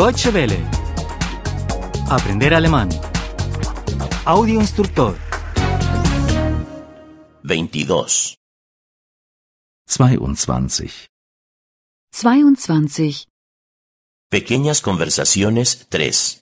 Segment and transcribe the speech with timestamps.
[0.00, 0.58] Deutsche Welle.
[2.08, 2.88] Aprender alemán.
[4.24, 5.14] Audio instructor.
[7.42, 8.38] 22.
[9.86, 11.06] 22.
[12.12, 13.26] 22.
[14.30, 16.40] Pequeñas conversaciones 3.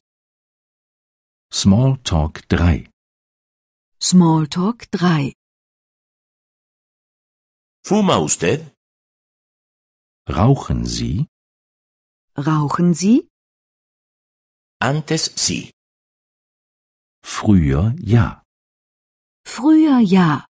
[1.50, 2.88] Smalltalk 3.
[4.00, 5.32] Smalltalk 3.
[7.84, 8.72] ¿Fuma usted?
[10.29, 11.27] Rauchen Sie?
[12.37, 13.29] Rauchen Sie?
[14.80, 15.70] Antes sí.
[17.23, 18.42] Früher ja.
[19.45, 20.46] Früher ja,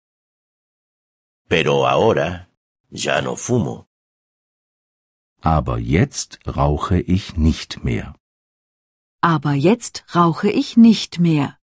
[1.49, 2.49] Pero ahora
[2.91, 3.87] ya no fumo.
[5.43, 8.15] Aber jetzt rauche ich nicht mehr.
[9.23, 11.59] aber jetzt rauche ich nicht mehr.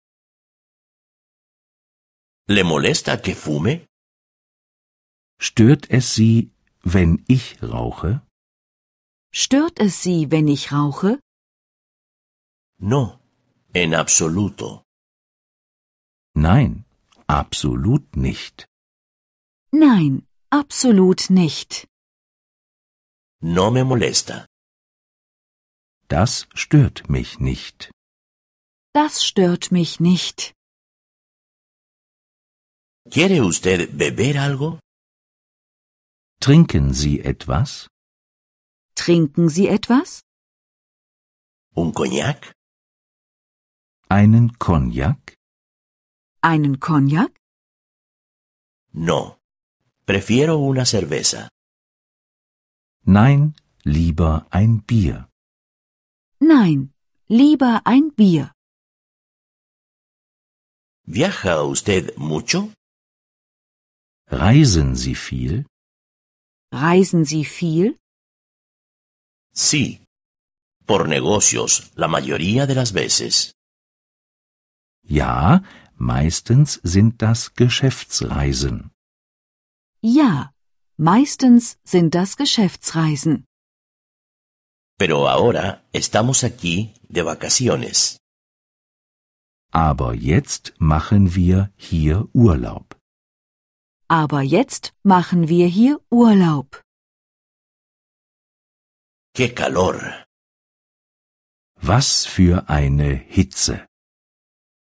[2.47, 3.85] ¿Le molesta que fume?
[5.39, 6.51] Stört es Sie,
[6.83, 8.21] wenn ich rauche?
[9.33, 11.19] Stört es Sie, wenn ich rauche?
[12.83, 13.19] No,
[13.73, 14.83] en absoluto.
[16.33, 16.83] Nein,
[17.27, 18.65] absolut nicht.
[19.71, 21.87] Nein, absolut nicht.
[23.43, 24.47] No me molesta.
[26.07, 27.91] Das stört mich nicht.
[28.93, 30.53] Das stört mich nicht.
[33.11, 34.79] ¿Quiere usted beber algo?
[36.39, 37.87] Trinken Sie etwas?
[38.95, 40.21] Trinken Sie etwas?
[41.75, 42.53] ¿Un coñac?
[44.19, 45.37] Einen Cognac?
[46.41, 47.31] Einen Cognac?
[48.91, 49.37] No.
[50.05, 51.47] Prefiero una cerveza.
[53.05, 55.29] Nein, lieber ein Bier.
[56.41, 56.93] Nein,
[57.29, 58.51] lieber ein Bier.
[61.05, 62.73] ¿Viaja usted mucho?
[64.27, 65.65] Reisen Sie viel?
[66.73, 67.97] Reisen Sie viel?
[69.53, 70.03] Sí.
[70.85, 73.53] Por negocios, la mayoría de las veces.
[75.19, 75.61] Ja,
[75.97, 78.91] meistens sind das Geschäftsreisen.
[80.01, 80.53] Ja,
[80.95, 83.45] meistens sind das Geschäftsreisen.
[84.97, 88.19] Pero ahora estamos aquí de vacaciones.
[89.73, 92.95] Aber jetzt machen wir hier Urlaub.
[94.07, 96.81] Aber jetzt machen wir hier Urlaub.
[99.35, 100.25] ¡Qué calor!
[101.75, 103.90] Was für eine Hitze.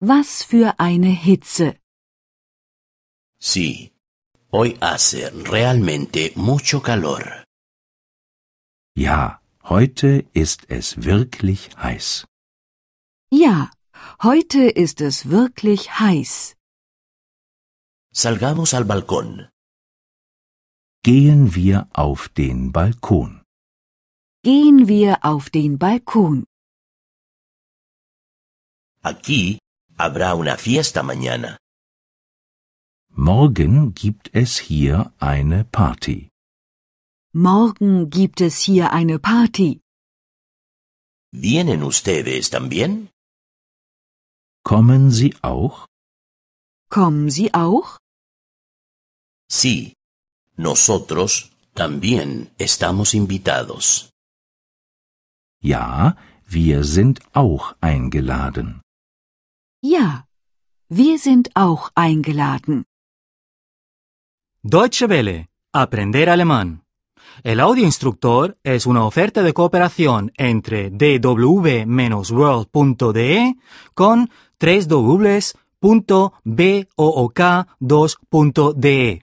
[0.07, 1.67] Was für eine Hitze.
[3.39, 3.91] Sí.
[4.51, 7.23] Hoy hace realmente mucho calor.
[8.95, 12.27] Ja, heute ist es wirklich heiß.
[13.31, 13.71] Ja,
[14.21, 16.55] heute ist es wirklich heiß.
[18.13, 19.49] Salgamos al balcón.
[21.03, 23.41] Gehen wir auf den Balkon.
[24.43, 26.45] Gehen wir auf den Balkon.
[29.01, 29.65] Aquí
[29.97, 31.57] habrá una fiesta mañana.
[33.09, 36.29] Morgen gibt es hier eine Party.
[37.33, 39.81] Morgen gibt es hier eine Party.
[41.31, 43.09] ¿Vienen ustedes también?
[44.63, 45.85] Kommen Sie auch?
[46.89, 48.00] Kommen Sie auch?
[49.50, 49.94] Sí.
[50.57, 54.09] Nosotros también estamos invitados.
[55.61, 56.16] Ja,
[56.47, 58.81] wir sind auch eingeladen.
[59.94, 60.25] Ja,
[60.90, 62.85] wir sind auch eingeladen.
[64.63, 65.46] Deutsche Welle.
[65.72, 66.81] Aprender alemán.
[67.44, 71.85] El audio instructor es una oferta de cooperación entre dw-world.de
[73.94, 76.88] con 3 2de